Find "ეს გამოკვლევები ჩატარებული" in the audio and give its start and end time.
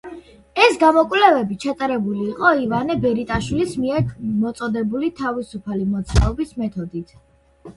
0.61-2.25